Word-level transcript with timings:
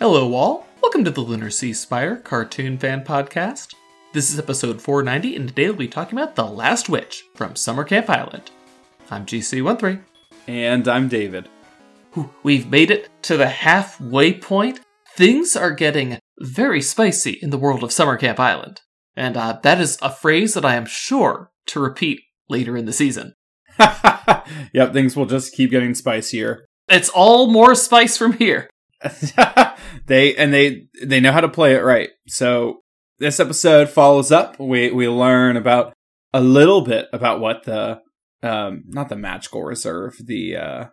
Hello, 0.00 0.32
all. 0.32 0.64
Welcome 0.80 1.02
to 1.06 1.10
the 1.10 1.22
Lunar 1.22 1.50
Sea 1.50 1.72
Spire 1.72 2.14
Cartoon 2.14 2.78
Fan 2.78 3.04
Podcast. 3.04 3.74
This 4.12 4.32
is 4.32 4.38
episode 4.38 4.80
490, 4.80 5.34
and 5.34 5.48
today 5.48 5.64
we'll 5.64 5.74
be 5.74 5.88
talking 5.88 6.16
about 6.16 6.36
The 6.36 6.46
Last 6.46 6.88
Witch 6.88 7.24
from 7.34 7.56
Summer 7.56 7.82
Camp 7.82 8.08
Island. 8.08 8.52
I'm 9.10 9.26
GC13. 9.26 10.00
And 10.46 10.86
I'm 10.86 11.08
David. 11.08 11.48
We've 12.44 12.70
made 12.70 12.92
it 12.92 13.08
to 13.22 13.36
the 13.36 13.48
halfway 13.48 14.32
point. 14.34 14.78
Things 15.16 15.56
are 15.56 15.72
getting 15.72 16.20
very 16.38 16.80
spicy 16.80 17.36
in 17.42 17.50
the 17.50 17.58
world 17.58 17.82
of 17.82 17.90
Summer 17.90 18.16
Camp 18.16 18.38
Island. 18.38 18.82
And 19.16 19.36
uh, 19.36 19.58
that 19.64 19.80
is 19.80 19.98
a 20.00 20.12
phrase 20.12 20.54
that 20.54 20.64
I 20.64 20.76
am 20.76 20.86
sure 20.86 21.50
to 21.66 21.80
repeat 21.80 22.20
later 22.48 22.76
in 22.76 22.84
the 22.84 22.92
season. 22.92 23.34
yep, 24.72 24.92
things 24.92 25.16
will 25.16 25.26
just 25.26 25.54
keep 25.54 25.72
getting 25.72 25.94
spicier. 25.94 26.66
It's 26.88 27.08
all 27.08 27.50
more 27.50 27.74
spice 27.74 28.16
from 28.16 28.34
here. 28.34 28.70
they 30.08 30.34
and 30.34 30.52
they 30.52 30.88
they 31.02 31.20
know 31.20 31.32
how 31.32 31.40
to 31.40 31.48
play 31.48 31.74
it 31.74 31.84
right. 31.84 32.10
So 32.26 32.80
this 33.18 33.40
episode 33.40 33.88
follows 33.88 34.32
up. 34.32 34.58
We 34.58 34.90
we 34.90 35.08
learn 35.08 35.56
about 35.56 35.92
a 36.32 36.40
little 36.40 36.80
bit 36.82 37.06
about 37.12 37.40
what 37.40 37.64
the 37.64 38.00
um 38.42 38.84
not 38.88 39.08
the 39.08 39.16
magical 39.16 39.62
reserve, 39.62 40.16
the 40.24 40.56
uh 40.56 40.84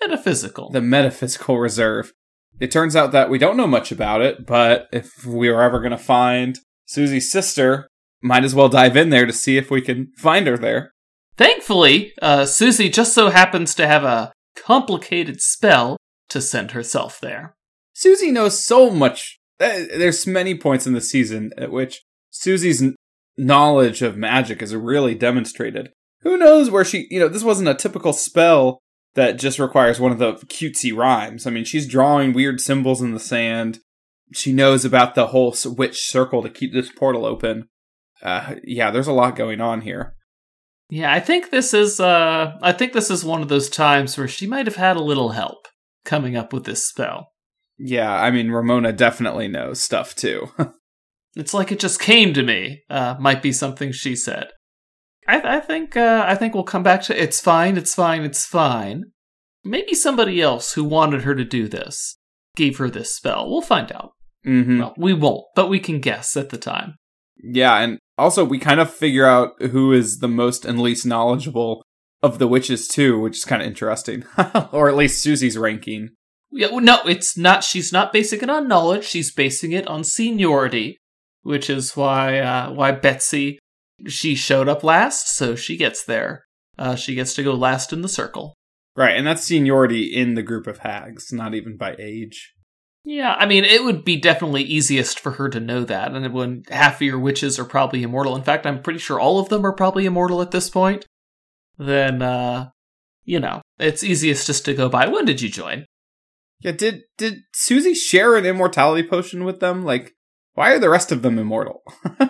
Metaphysical. 0.00 0.70
the 0.70 0.82
metaphysical 0.82 1.58
reserve. 1.58 2.12
It 2.60 2.70
turns 2.70 2.94
out 2.96 3.12
that 3.12 3.30
we 3.30 3.38
don't 3.38 3.56
know 3.56 3.66
much 3.66 3.90
about 3.92 4.22
it, 4.22 4.46
but 4.46 4.88
if 4.92 5.24
we 5.26 5.50
were 5.50 5.62
ever 5.62 5.80
going 5.80 5.90
to 5.90 5.98
find 5.98 6.58
Susie's 6.86 7.30
sister, 7.30 7.88
might 8.22 8.44
as 8.44 8.54
well 8.54 8.68
dive 8.68 8.96
in 8.96 9.10
there 9.10 9.26
to 9.26 9.32
see 9.32 9.56
if 9.56 9.70
we 9.70 9.82
can 9.82 10.12
find 10.16 10.46
her 10.46 10.56
there. 10.56 10.92
Thankfully, 11.36 12.12
uh, 12.22 12.46
Susie 12.46 12.88
just 12.88 13.12
so 13.14 13.28
happens 13.28 13.74
to 13.74 13.86
have 13.86 14.04
a 14.04 14.32
complicated 14.56 15.40
spell 15.42 15.98
to 16.30 16.40
send 16.40 16.70
herself 16.70 17.20
there. 17.20 17.55
Susie 17.98 18.30
knows 18.30 18.62
so 18.62 18.90
much. 18.90 19.38
uh, 19.58 19.84
There's 19.96 20.26
many 20.26 20.54
points 20.54 20.86
in 20.86 20.92
the 20.92 21.00
season 21.00 21.50
at 21.56 21.72
which 21.72 22.02
Susie's 22.30 22.82
knowledge 23.38 24.02
of 24.02 24.18
magic 24.18 24.60
is 24.60 24.76
really 24.76 25.14
demonstrated. 25.14 25.88
Who 26.20 26.36
knows 26.36 26.70
where 26.70 26.84
she, 26.84 27.06
you 27.10 27.18
know, 27.18 27.28
this 27.28 27.42
wasn't 27.42 27.70
a 27.70 27.74
typical 27.74 28.12
spell 28.12 28.80
that 29.14 29.38
just 29.38 29.58
requires 29.58 29.98
one 29.98 30.12
of 30.12 30.18
the 30.18 30.34
cutesy 30.34 30.94
rhymes. 30.94 31.46
I 31.46 31.50
mean, 31.50 31.64
she's 31.64 31.88
drawing 31.88 32.34
weird 32.34 32.60
symbols 32.60 33.00
in 33.00 33.14
the 33.14 33.20
sand. 33.20 33.78
She 34.34 34.52
knows 34.52 34.84
about 34.84 35.14
the 35.14 35.28
whole 35.28 35.56
witch 35.64 36.02
circle 36.02 36.42
to 36.42 36.50
keep 36.50 36.74
this 36.74 36.90
portal 36.92 37.24
open. 37.24 37.68
Uh, 38.22 38.56
yeah, 38.62 38.90
there's 38.90 39.06
a 39.06 39.12
lot 39.12 39.36
going 39.36 39.62
on 39.62 39.80
here. 39.80 40.14
Yeah, 40.90 41.10
I 41.14 41.20
think 41.20 41.50
this 41.50 41.72
is 41.72 41.98
uh 41.98 42.58
I 42.60 42.72
think 42.72 42.92
this 42.92 43.10
is 43.10 43.24
one 43.24 43.40
of 43.40 43.48
those 43.48 43.70
times 43.70 44.18
where 44.18 44.28
she 44.28 44.46
might 44.46 44.66
have 44.66 44.76
had 44.76 44.96
a 44.96 45.02
little 45.02 45.30
help 45.30 45.66
coming 46.04 46.36
up 46.36 46.52
with 46.52 46.64
this 46.64 46.86
spell. 46.86 47.28
Yeah, 47.78 48.12
I 48.12 48.30
mean, 48.30 48.50
Ramona 48.50 48.92
definitely 48.92 49.48
knows 49.48 49.80
stuff 49.82 50.14
too. 50.14 50.50
It's 51.38 51.52
like 51.52 51.70
it 51.70 51.78
just 51.78 52.00
came 52.00 52.32
to 52.32 52.42
me. 52.42 52.82
Uh 52.88 53.14
might 53.20 53.42
be 53.42 53.52
something 53.52 53.92
she 53.92 54.16
said. 54.16 54.46
I 55.28 55.56
I 55.56 55.60
think 55.60 55.94
uh 55.94 56.24
I 56.26 56.34
think 56.34 56.54
we'll 56.54 56.64
come 56.64 56.82
back 56.82 57.02
to 57.02 57.22
it's 57.22 57.40
fine, 57.42 57.76
it's 57.76 57.94
fine, 57.94 58.22
it's 58.22 58.46
fine. 58.46 59.04
Maybe 59.62 59.94
somebody 59.94 60.40
else 60.40 60.72
who 60.72 60.82
wanted 60.82 61.22
her 61.24 61.34
to 61.34 61.44
do 61.44 61.68
this 61.68 62.16
gave 62.56 62.78
her 62.78 62.88
this 62.88 63.14
spell. 63.14 63.50
We'll 63.50 63.60
find 63.60 63.92
out. 63.92 64.12
hmm 64.44 64.78
Well, 64.78 64.94
we 64.96 65.12
won't, 65.12 65.44
but 65.54 65.68
we 65.68 65.78
can 65.78 66.00
guess 66.00 66.38
at 66.38 66.48
the 66.48 66.56
time. 66.56 66.94
Yeah, 67.36 67.76
and 67.80 67.98
also 68.16 68.42
we 68.42 68.58
kind 68.58 68.80
of 68.80 68.90
figure 68.90 69.26
out 69.26 69.60
who 69.60 69.92
is 69.92 70.20
the 70.20 70.28
most 70.28 70.64
and 70.64 70.80
least 70.80 71.04
knowledgeable 71.04 71.82
of 72.22 72.38
the 72.38 72.48
witches 72.48 72.88
too, 72.88 73.20
which 73.20 73.36
is 73.36 73.44
kind 73.44 73.60
of 73.60 73.68
interesting. 73.68 74.24
or 74.72 74.88
at 74.88 74.96
least 74.96 75.20
Susie's 75.20 75.58
ranking. 75.58 76.10
Yeah, 76.56 76.68
well, 76.68 76.80
no, 76.80 76.98
it's 77.06 77.36
not. 77.36 77.62
She's 77.62 77.92
not 77.92 78.12
basing 78.12 78.40
it 78.40 78.48
on 78.48 78.66
knowledge. 78.66 79.04
She's 79.04 79.30
basing 79.30 79.72
it 79.72 79.86
on 79.86 80.04
seniority, 80.04 80.96
which 81.42 81.68
is 81.68 81.94
why 81.94 82.38
uh, 82.38 82.72
why 82.72 82.92
Betsy 82.92 83.58
she 84.06 84.34
showed 84.34 84.68
up 84.68 84.82
last, 84.82 85.36
so 85.36 85.54
she 85.54 85.76
gets 85.76 86.04
there. 86.04 86.44
Uh, 86.78 86.94
she 86.94 87.14
gets 87.14 87.34
to 87.34 87.42
go 87.42 87.54
last 87.54 87.92
in 87.92 88.02
the 88.02 88.08
circle. 88.08 88.54
Right, 88.94 89.16
and 89.16 89.26
that's 89.26 89.44
seniority 89.44 90.04
in 90.04 90.34
the 90.34 90.42
group 90.42 90.66
of 90.66 90.78
hags, 90.78 91.32
not 91.32 91.54
even 91.54 91.76
by 91.76 91.94
age. 91.98 92.54
Yeah, 93.04 93.34
I 93.34 93.46
mean, 93.46 93.64
it 93.64 93.84
would 93.84 94.04
be 94.04 94.16
definitely 94.16 94.62
easiest 94.62 95.20
for 95.20 95.32
her 95.32 95.48
to 95.50 95.60
know 95.60 95.84
that, 95.84 96.12
and 96.12 96.32
when 96.32 96.64
half 96.70 96.96
of 96.96 97.02
your 97.02 97.18
witches 97.18 97.58
are 97.58 97.64
probably 97.64 98.02
immortal. 98.02 98.34
In 98.34 98.42
fact, 98.42 98.66
I'm 98.66 98.82
pretty 98.82 98.98
sure 98.98 99.20
all 99.20 99.38
of 99.38 99.48
them 99.48 99.64
are 99.64 99.72
probably 99.72 100.06
immortal 100.06 100.42
at 100.42 100.50
this 100.50 100.70
point. 100.70 101.04
Then, 101.78 102.22
uh, 102.22 102.70
you 103.24 103.40
know, 103.40 103.60
it's 103.78 104.02
easiest 104.02 104.46
just 104.46 104.64
to 104.64 104.74
go 104.74 104.88
by. 104.88 105.06
When 105.06 105.26
did 105.26 105.42
you 105.42 105.50
join? 105.50 105.84
Yeah, 106.60 106.72
did 106.72 107.02
did 107.18 107.40
Susie 107.52 107.94
share 107.94 108.36
an 108.36 108.46
immortality 108.46 109.06
potion 109.06 109.44
with 109.44 109.60
them? 109.60 109.84
Like, 109.84 110.12
why 110.54 110.72
are 110.72 110.78
the 110.78 110.88
rest 110.90 111.12
of 111.12 111.22
them 111.22 111.38
immortal? 111.38 111.82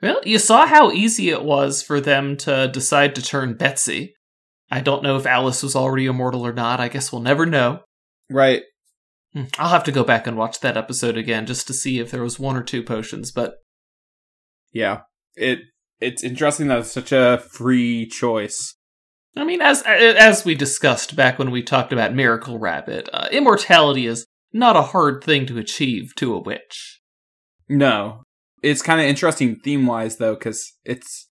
Well, 0.00 0.20
you 0.24 0.38
saw 0.38 0.66
how 0.66 0.92
easy 0.92 1.30
it 1.30 1.42
was 1.42 1.82
for 1.82 2.00
them 2.00 2.36
to 2.38 2.68
decide 2.68 3.14
to 3.16 3.22
turn 3.22 3.54
Betsy. 3.54 4.14
I 4.70 4.80
don't 4.80 5.02
know 5.02 5.16
if 5.16 5.26
Alice 5.26 5.62
was 5.62 5.74
already 5.74 6.06
immortal 6.06 6.46
or 6.46 6.52
not. 6.52 6.78
I 6.78 6.88
guess 6.88 7.10
we'll 7.10 7.22
never 7.22 7.44
know. 7.46 7.80
right. 8.30 8.62
Hmm, 9.34 9.44
I'll 9.58 9.70
have 9.70 9.84
to 9.84 9.92
go 9.92 10.04
back 10.04 10.26
and 10.26 10.36
watch 10.38 10.60
that 10.60 10.76
episode 10.76 11.16
again 11.18 11.46
just 11.46 11.66
to 11.66 11.74
see 11.74 11.98
if 11.98 12.10
there 12.10 12.22
was 12.22 12.38
one 12.38 12.56
or 12.56 12.62
two 12.62 12.82
potions, 12.82 13.30
but 13.32 13.56
Yeah. 14.72 15.00
It 15.34 15.62
it's 16.00 16.22
interesting 16.22 16.68
that 16.68 16.78
it's 16.78 16.92
such 16.92 17.10
a 17.10 17.42
free 17.50 18.06
choice. 18.06 18.76
I 19.38 19.44
mean, 19.44 19.62
as 19.62 19.82
as 19.82 20.44
we 20.44 20.54
discussed 20.54 21.14
back 21.14 21.38
when 21.38 21.50
we 21.50 21.62
talked 21.62 21.92
about 21.92 22.14
Miracle 22.14 22.58
Rabbit, 22.58 23.08
uh, 23.12 23.28
immortality 23.30 24.06
is 24.06 24.26
not 24.52 24.76
a 24.76 24.82
hard 24.82 25.22
thing 25.22 25.46
to 25.46 25.58
achieve 25.58 26.14
to 26.16 26.34
a 26.34 26.40
witch. 26.40 27.00
No. 27.68 28.24
It's 28.62 28.82
kind 28.82 29.00
of 29.00 29.06
interesting 29.06 29.56
theme 29.56 29.86
wise, 29.86 30.16
though, 30.16 30.34
because 30.34 30.72
it's 30.84 31.28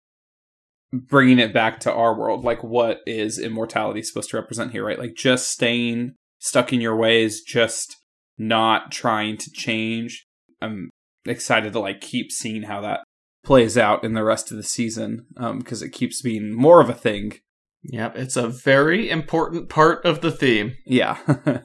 bringing 0.92 1.38
it 1.38 1.54
back 1.54 1.80
to 1.80 1.92
our 1.92 2.14
world. 2.14 2.44
Like, 2.44 2.62
what 2.62 3.00
is 3.06 3.38
immortality 3.38 4.02
supposed 4.02 4.30
to 4.30 4.36
represent 4.36 4.72
here, 4.72 4.84
right? 4.84 4.98
Like, 4.98 5.14
just 5.14 5.50
staying 5.50 6.14
stuck 6.38 6.72
in 6.72 6.82
your 6.82 6.96
ways, 6.96 7.40
just 7.40 7.96
not 8.36 8.92
trying 8.92 9.38
to 9.38 9.50
change. 9.50 10.26
I'm 10.60 10.90
excited 11.24 11.72
to, 11.72 11.80
like, 11.80 12.02
keep 12.02 12.30
seeing 12.30 12.64
how 12.64 12.82
that 12.82 13.04
plays 13.42 13.78
out 13.78 14.04
in 14.04 14.12
the 14.12 14.24
rest 14.24 14.50
of 14.50 14.58
the 14.58 14.62
season 14.62 15.26
because 15.58 15.80
it 15.80 15.90
keeps 15.90 16.20
being 16.20 16.52
more 16.52 16.82
of 16.82 16.90
a 16.90 16.94
thing. 16.94 17.38
Yep, 17.84 18.16
it's 18.16 18.36
a 18.36 18.48
very 18.48 19.10
important 19.10 19.68
part 19.68 20.04
of 20.04 20.20
the 20.20 20.30
theme. 20.30 20.74
Yeah. 20.86 21.18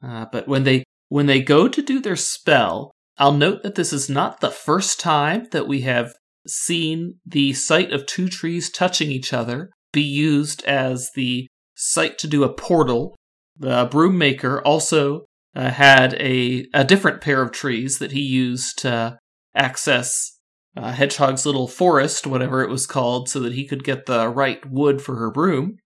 Uh, 0.00 0.26
but 0.30 0.46
when 0.46 0.62
they 0.62 0.84
when 1.08 1.26
they 1.26 1.42
go 1.42 1.66
to 1.66 1.82
do 1.82 2.00
their 2.00 2.14
spell, 2.14 2.92
I'll 3.16 3.32
note 3.32 3.64
that 3.64 3.74
this 3.74 3.92
is 3.92 4.08
not 4.08 4.40
the 4.40 4.50
first 4.50 5.00
time 5.00 5.48
that 5.50 5.66
we 5.66 5.80
have 5.80 6.14
seen 6.46 7.18
the 7.26 7.52
sight 7.52 7.92
of 7.92 8.06
two 8.06 8.28
trees 8.28 8.70
touching 8.70 9.10
each 9.10 9.32
other 9.32 9.70
be 9.92 10.02
used 10.02 10.62
as 10.64 11.10
the 11.16 11.48
site 11.74 12.18
to 12.18 12.28
do 12.28 12.44
a 12.44 12.52
portal. 12.52 13.16
The 13.56 13.88
broom 13.90 14.16
maker 14.16 14.62
also 14.62 15.24
uh, 15.56 15.70
had 15.70 16.14
a 16.14 16.66
a 16.72 16.84
different 16.84 17.20
pair 17.20 17.42
of 17.42 17.50
trees 17.50 17.98
that 17.98 18.12
he 18.12 18.20
used 18.20 18.78
to 18.78 19.18
access 19.54 20.37
uh, 20.78 20.92
Hedgehog's 20.92 21.44
little 21.44 21.66
forest, 21.66 22.26
whatever 22.26 22.62
it 22.62 22.70
was 22.70 22.86
called, 22.86 23.28
so 23.28 23.40
that 23.40 23.54
he 23.54 23.66
could 23.66 23.82
get 23.82 24.06
the 24.06 24.28
right 24.28 24.64
wood 24.70 25.02
for 25.02 25.16
her 25.16 25.30
broom. 25.30 25.78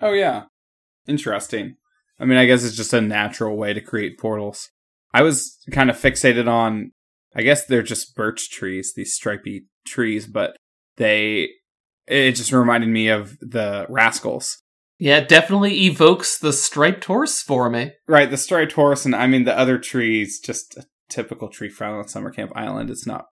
oh, 0.00 0.12
yeah. 0.12 0.44
Interesting. 1.06 1.76
I 2.18 2.24
mean, 2.24 2.38
I 2.38 2.46
guess 2.46 2.64
it's 2.64 2.76
just 2.76 2.94
a 2.94 3.00
natural 3.00 3.56
way 3.56 3.74
to 3.74 3.80
create 3.80 4.18
portals. 4.18 4.70
I 5.12 5.22
was 5.22 5.58
kind 5.70 5.90
of 5.90 5.96
fixated 5.96 6.48
on, 6.48 6.92
I 7.34 7.42
guess 7.42 7.66
they're 7.66 7.82
just 7.82 8.16
birch 8.16 8.50
trees, 8.50 8.94
these 8.96 9.14
stripy 9.14 9.66
trees, 9.86 10.26
but 10.26 10.56
they, 10.96 11.50
it 12.06 12.32
just 12.32 12.52
reminded 12.52 12.88
me 12.88 13.08
of 13.08 13.38
the 13.40 13.86
rascals. 13.88 14.62
Yeah, 14.98 15.18
it 15.18 15.28
definitely 15.28 15.84
evokes 15.86 16.38
the 16.38 16.54
striped 16.54 17.04
horse 17.04 17.42
for 17.42 17.68
me. 17.68 17.92
Right, 18.08 18.30
the 18.30 18.38
striped 18.38 18.72
horse, 18.72 19.04
and 19.04 19.14
I 19.14 19.26
mean 19.26 19.44
the 19.44 19.56
other 19.56 19.78
trees, 19.78 20.40
just 20.40 20.76
a 20.76 20.86
typical 21.10 21.48
tree 21.48 21.68
found 21.68 21.98
on 21.98 22.08
Summer 22.08 22.30
Camp 22.30 22.52
Island. 22.56 22.90
It's 22.90 23.06
not, 23.06 23.26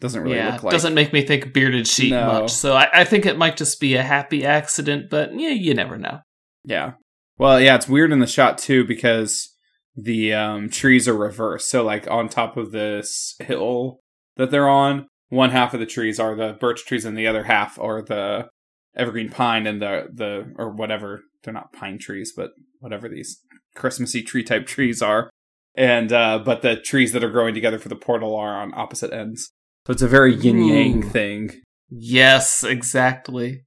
doesn't 0.00 0.22
really 0.22 0.36
yeah, 0.36 0.54
look 0.54 0.62
like. 0.64 0.72
doesn't 0.72 0.94
make 0.94 1.12
me 1.12 1.24
think 1.24 1.52
bearded 1.52 1.86
sheep 1.86 2.10
No. 2.10 2.26
much. 2.26 2.52
So 2.52 2.74
I, 2.74 2.88
I 2.92 3.04
think 3.04 3.26
it 3.26 3.38
might 3.38 3.56
just 3.56 3.80
be 3.80 3.96
a 3.96 4.02
happy 4.02 4.44
accident, 4.44 5.10
but 5.10 5.38
yeah, 5.38 5.50
you 5.50 5.74
never 5.74 5.98
know. 5.98 6.20
Yeah. 6.64 6.92
Well, 7.38 7.60
yeah, 7.60 7.74
it's 7.76 7.88
weird 7.88 8.12
in 8.12 8.18
the 8.18 8.26
shot 8.26 8.58
too 8.58 8.84
because 8.84 9.54
the 9.96 10.32
um, 10.34 10.68
trees 10.68 11.08
are 11.08 11.16
reversed. 11.16 11.70
So, 11.70 11.82
like 11.82 12.10
on 12.10 12.28
top 12.28 12.56
of 12.56 12.72
this 12.72 13.34
hill 13.40 14.00
that 14.36 14.50
they're 14.50 14.68
on, 14.68 15.06
one 15.28 15.50
half 15.50 15.74
of 15.74 15.80
the 15.80 15.86
trees 15.86 16.18
are 16.18 16.34
the 16.34 16.56
birch 16.58 16.84
trees, 16.84 17.04
and 17.04 17.16
the 17.16 17.26
other 17.26 17.44
half 17.44 17.78
are 17.78 18.02
the 18.02 18.48
evergreen 18.96 19.28
pine 19.28 19.66
and 19.66 19.80
the 19.80 20.08
the 20.12 20.52
or 20.56 20.70
whatever. 20.70 21.22
They're 21.42 21.54
not 21.54 21.72
pine 21.72 21.98
trees, 21.98 22.32
but 22.36 22.50
whatever 22.80 23.08
these 23.08 23.40
Christmassy 23.74 24.22
tree 24.22 24.44
type 24.44 24.66
trees 24.66 25.00
are. 25.00 25.30
And 25.74 26.12
uh, 26.12 26.40
but 26.44 26.62
the 26.62 26.76
trees 26.76 27.12
that 27.12 27.24
are 27.24 27.30
growing 27.30 27.54
together 27.54 27.78
for 27.78 27.88
the 27.88 27.96
portal 27.96 28.34
are 28.36 28.60
on 28.60 28.74
opposite 28.74 29.12
ends. 29.12 29.50
So 29.86 29.92
it's 29.92 30.02
a 30.02 30.08
very 30.08 30.34
yin 30.34 30.62
yang 30.62 31.04
Ooh. 31.04 31.08
thing. 31.08 31.50
Yes, 31.88 32.62
exactly. 32.62 33.64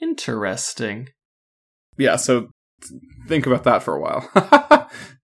Interesting. 0.00 1.08
Yeah. 1.98 2.16
So 2.16 2.48
think 3.28 3.46
about 3.46 3.64
that 3.64 3.82
for 3.82 3.94
a 3.96 4.00
while. 4.00 4.30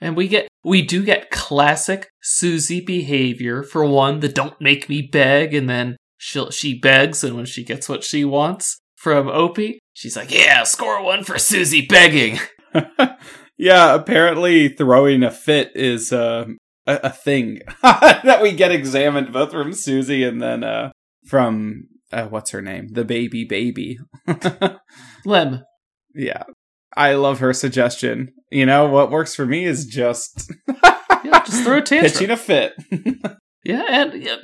And 0.04 0.18
we 0.18 0.28
get 0.28 0.50
We 0.66 0.82
do 0.82 1.06
get 1.06 1.32
classic 1.32 2.10
Susie 2.22 2.82
behavior. 2.82 3.64
For 3.64 3.86
one, 3.86 4.20
the 4.20 4.28
don't 4.28 4.60
make 4.60 4.90
me 4.90 5.02
beg, 5.02 5.54
and 5.54 5.70
then 5.70 5.96
she 6.18 6.46
she 6.52 6.78
begs, 6.78 7.24
and 7.24 7.38
when 7.38 7.46
she 7.46 7.64
gets 7.64 7.88
what 7.88 8.04
she 8.04 8.26
wants 8.26 8.82
from 8.98 9.30
Opie, 9.30 9.80
she's 9.94 10.18
like, 10.18 10.30
"Yeah, 10.30 10.64
score 10.64 11.02
one 11.02 11.24
for 11.24 11.40
Susie 11.40 11.86
begging." 11.86 12.38
yeah, 13.58 13.96
apparently 13.96 14.68
throwing 14.68 15.24
a 15.24 15.32
fit 15.32 15.72
is 15.74 16.12
uh, 16.12 16.48
a, 16.88 17.00
a 17.04 17.10
thing 17.10 17.60
that 17.82 18.40
we 18.42 18.52
get 18.52 18.72
examined 18.72 19.34
both 19.34 19.52
from 19.52 19.74
Susie 19.74 20.24
and 20.24 20.42
then 20.42 20.64
uh, 20.64 20.92
from 21.26 21.88
uh, 22.12 22.28
what's 22.28 22.52
her 22.52 22.62
name, 22.62 22.90
the 22.92 23.06
baby 23.06 23.44
baby, 23.44 24.00
Lem. 25.26 25.64
Yeah, 26.16 26.44
I 26.96 27.14
love 27.14 27.40
her 27.40 27.54
suggestion. 27.54 28.34
You 28.52 28.66
know 28.66 28.88
what 28.88 29.12
works 29.12 29.36
for 29.36 29.46
me 29.46 29.66
is 29.66 29.86
just 29.86 30.52
yeah, 31.24 31.44
just 31.46 31.64
throw 31.64 31.78
a 31.78 31.82
tantrum, 31.82 32.12
pitching 32.12 32.30
a 32.30 32.38
fit. 32.38 32.74
yeah, 33.64 33.84
and 33.90 34.24
yeah, 34.24 34.38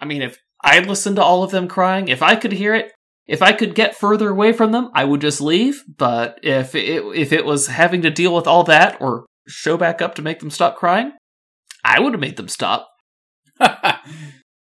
I 0.00 0.06
mean, 0.06 0.22
if 0.22 0.38
I 0.64 0.78
listened 0.80 1.16
to 1.16 1.22
all 1.22 1.42
of 1.42 1.50
them 1.50 1.68
crying, 1.68 2.08
if 2.08 2.22
I 2.22 2.36
could 2.36 2.52
hear 2.52 2.74
it, 2.74 2.92
if 3.26 3.42
I 3.42 3.52
could 3.52 3.74
get 3.74 3.96
further 3.96 4.30
away 4.30 4.52
from 4.52 4.72
them, 4.72 4.90
I 4.94 5.04
would 5.04 5.20
just 5.20 5.40
leave. 5.40 5.82
But 5.96 6.38
if 6.42 6.74
it 6.74 7.04
if 7.14 7.32
it 7.32 7.44
was 7.44 7.66
having 7.66 8.02
to 8.02 8.10
deal 8.10 8.34
with 8.34 8.46
all 8.46 8.64
that 8.64 9.00
or 9.00 9.26
show 9.46 9.76
back 9.76 10.00
up 10.00 10.14
to 10.14 10.22
make 10.22 10.40
them 10.40 10.50
stop 10.50 10.76
crying, 10.76 11.12
I 11.84 12.00
would 12.00 12.12
have 12.12 12.20
made 12.20 12.36
them 12.36 12.48
stop. 12.48 12.88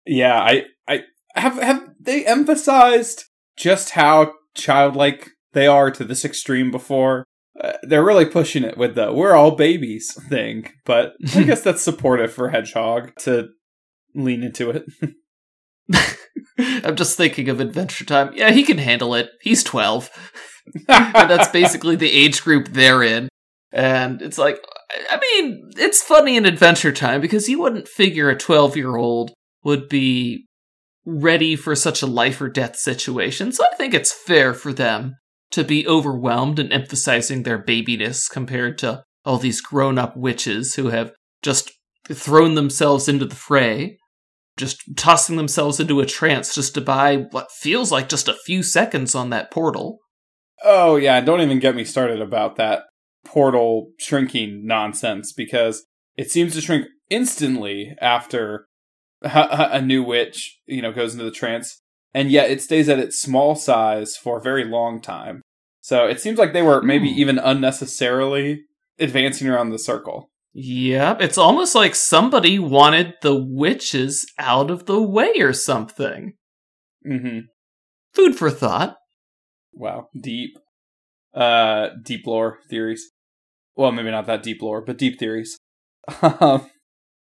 yeah, 0.05 0.39
I 0.39 0.63
I 0.87 1.01
have 1.35 1.61
have 1.61 1.89
they 1.99 2.25
emphasized 2.25 3.25
just 3.57 3.91
how 3.91 4.33
childlike 4.55 5.29
they 5.53 5.67
are 5.67 5.91
to 5.91 6.03
this 6.03 6.25
extreme 6.25 6.71
before. 6.71 7.23
Uh, 7.59 7.73
they're 7.83 8.03
really 8.03 8.25
pushing 8.25 8.63
it 8.63 8.77
with 8.77 8.95
the 8.95 9.13
"we're 9.13 9.33
all 9.33 9.55
babies" 9.55 10.17
thing, 10.29 10.71
but 10.85 11.13
I 11.35 11.43
guess 11.45 11.61
that's 11.61 11.81
supportive 11.81 12.33
for 12.33 12.49
Hedgehog 12.49 13.15
to 13.19 13.49
lean 14.13 14.43
into 14.43 14.69
it. 14.69 14.85
I'm 16.57 16.95
just 16.95 17.17
thinking 17.17 17.49
of 17.49 17.59
Adventure 17.59 18.05
Time. 18.05 18.31
Yeah, 18.35 18.51
he 18.51 18.63
can 18.63 18.77
handle 18.77 19.15
it. 19.15 19.29
He's 19.41 19.63
12. 19.63 20.09
that's 20.87 21.49
basically 21.49 21.95
the 21.95 22.11
age 22.11 22.43
group 22.43 22.69
they're 22.69 23.03
in. 23.03 23.29
And 23.71 24.21
it's 24.21 24.37
like, 24.37 24.63
I 24.91 25.19
mean, 25.19 25.71
it's 25.77 26.01
funny 26.01 26.37
in 26.37 26.45
Adventure 26.45 26.91
Time 26.91 27.21
because 27.21 27.49
you 27.49 27.59
wouldn't 27.59 27.87
figure 27.87 28.29
a 28.29 28.37
12 28.37 28.77
year 28.77 28.95
old 28.95 29.33
would 29.63 29.89
be 29.89 30.45
ready 31.05 31.55
for 31.55 31.75
such 31.75 32.01
a 32.01 32.07
life 32.07 32.41
or 32.41 32.49
death 32.49 32.75
situation. 32.75 33.51
So 33.51 33.63
I 33.71 33.75
think 33.75 33.93
it's 33.93 34.11
fair 34.11 34.53
for 34.53 34.73
them 34.73 35.15
to 35.51 35.63
be 35.63 35.87
overwhelmed 35.87 36.59
and 36.59 36.71
emphasizing 36.73 37.43
their 37.43 37.57
babiness 37.57 38.29
compared 38.29 38.77
to 38.79 39.03
all 39.23 39.37
these 39.37 39.61
grown 39.61 39.97
up 39.97 40.15
witches 40.17 40.75
who 40.75 40.89
have 40.89 41.13
just 41.41 41.71
thrown 42.07 42.55
themselves 42.55 43.07
into 43.07 43.25
the 43.25 43.35
fray, 43.35 43.97
just 44.57 44.81
tossing 44.95 45.35
themselves 45.35 45.79
into 45.79 45.99
a 45.99 46.05
trance 46.05 46.53
just 46.53 46.73
to 46.75 46.81
buy 46.81 47.25
what 47.31 47.51
feels 47.51 47.91
like 47.91 48.09
just 48.09 48.27
a 48.27 48.37
few 48.45 48.61
seconds 48.63 49.15
on 49.15 49.29
that 49.29 49.51
portal. 49.51 49.99
Oh, 50.63 50.95
yeah, 50.95 51.21
don't 51.21 51.41
even 51.41 51.59
get 51.59 51.75
me 51.75 51.83
started 51.83 52.21
about 52.21 52.55
that 52.57 52.83
portal 53.35 53.91
shrinking 53.99 54.65
nonsense 54.65 55.33
because 55.33 55.83
it 56.15 56.31
seems 56.31 56.53
to 56.53 56.61
shrink 56.61 56.87
instantly 57.09 57.93
after 57.99 58.65
a 59.21 59.81
new 59.81 60.01
witch, 60.01 60.57
you 60.65 60.81
know, 60.81 60.93
goes 60.93 61.11
into 61.11 61.25
the 61.25 61.31
trance, 61.31 61.81
and 62.13 62.31
yet 62.31 62.49
it 62.49 62.61
stays 62.61 62.87
at 62.87 62.97
its 62.97 63.19
small 63.19 63.53
size 63.53 64.15
for 64.15 64.37
a 64.37 64.41
very 64.41 64.63
long 64.63 65.01
time. 65.01 65.41
So 65.81 66.07
it 66.07 66.21
seems 66.21 66.39
like 66.39 66.53
they 66.53 66.61
were 66.61 66.81
maybe 66.81 67.11
Hmm. 67.11 67.19
even 67.19 67.37
unnecessarily 67.39 68.61
advancing 68.99 69.49
around 69.49 69.71
the 69.71 69.79
circle. 69.79 70.29
Yep, 70.53 71.21
it's 71.21 71.37
almost 71.37 71.75
like 71.75 71.93
somebody 71.93 72.57
wanted 72.57 73.15
the 73.21 73.35
witches 73.35 74.25
out 74.39 74.71
of 74.71 74.85
the 74.85 75.01
way 75.01 75.33
or 75.41 75.51
something. 75.51 76.35
Mm-hmm. 77.05 77.39
Food 78.13 78.37
for 78.37 78.49
thought. 78.49 78.95
Wow, 79.73 80.07
deep, 80.19 80.57
uh, 81.33 81.89
deep 82.01 82.25
lore 82.25 82.59
theories. 82.69 83.11
Well, 83.75 83.91
maybe 83.91 84.11
not 84.11 84.25
that 84.27 84.43
deep 84.43 84.61
lore, 84.61 84.81
but 84.81 84.97
deep 84.97 85.19
theories. 85.19 85.57
Um, 86.21 86.69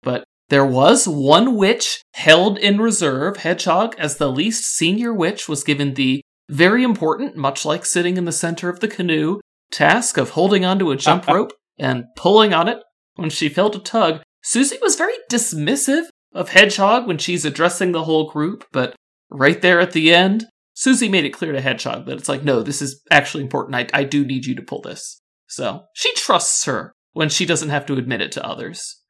But 0.02 0.24
there 0.48 0.64
was 0.64 1.08
one 1.08 1.56
witch 1.56 2.02
held 2.14 2.58
in 2.58 2.78
reserve. 2.78 3.38
Hedgehog, 3.38 3.96
as 3.98 4.16
the 4.16 4.30
least 4.30 4.64
senior 4.64 5.12
witch, 5.12 5.48
was 5.48 5.64
given 5.64 5.94
the 5.94 6.20
very 6.48 6.84
important, 6.84 7.36
much 7.36 7.64
like 7.64 7.84
sitting 7.84 8.16
in 8.16 8.24
the 8.24 8.32
center 8.32 8.68
of 8.68 8.78
the 8.80 8.88
canoe, 8.88 9.40
task 9.72 10.16
of 10.16 10.30
holding 10.30 10.64
onto 10.64 10.90
a 10.90 10.96
jump 10.96 11.26
rope 11.28 11.52
and 11.78 12.04
pulling 12.16 12.54
on 12.54 12.68
it. 12.68 12.78
When 13.16 13.30
she 13.30 13.48
felt 13.48 13.74
a 13.74 13.80
tug, 13.80 14.22
Susie 14.42 14.78
was 14.80 14.94
very 14.94 15.14
dismissive 15.30 16.04
of 16.32 16.50
Hedgehog 16.50 17.06
when 17.06 17.18
she's 17.18 17.44
addressing 17.44 17.92
the 17.92 18.04
whole 18.04 18.30
group, 18.30 18.64
but 18.72 18.94
right 19.30 19.60
there 19.60 19.80
at 19.80 19.92
the 19.92 20.14
end, 20.14 20.44
Susie 20.74 21.08
made 21.08 21.24
it 21.24 21.30
clear 21.30 21.52
to 21.52 21.60
Hedgehog 21.60 22.06
that 22.06 22.18
it's 22.18 22.28
like, 22.28 22.44
no, 22.44 22.62
this 22.62 22.82
is 22.82 23.02
actually 23.10 23.42
important. 23.42 23.74
I, 23.74 23.88
I 23.98 24.04
do 24.04 24.24
need 24.24 24.44
you 24.44 24.54
to 24.54 24.62
pull 24.62 24.82
this. 24.82 25.20
So 25.46 25.84
she 25.94 26.12
trusts 26.14 26.64
her 26.64 26.92
when 27.12 27.28
she 27.28 27.46
doesn't 27.46 27.70
have 27.70 27.86
to 27.86 27.94
admit 27.94 28.20
it 28.20 28.32
to 28.32 28.46
others. 28.46 29.00